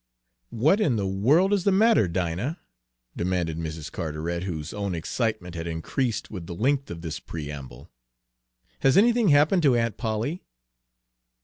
"What 0.49 0.81
in 0.81 0.95
the 0.95 1.05
world 1.05 1.53
is 1.53 1.63
the 1.63 1.71
matter, 1.71 2.07
Dinah?" 2.07 2.59
demanded 3.15 3.59
Mrs. 3.59 3.91
Carteret, 3.91 4.45
whose 4.45 4.73
own 4.73 4.95
excitement 4.95 5.53
had 5.53 5.67
increased 5.67 6.31
with 6.31 6.47
the 6.47 6.55
length 6.55 6.89
of 6.89 7.01
this 7.03 7.19
preamble. 7.19 7.87
"Has 8.79 8.97
anything 8.97 9.29
happened 9.29 9.61
to 9.61 9.75
Aunt 9.75 9.97
Polly?" 9.97 10.41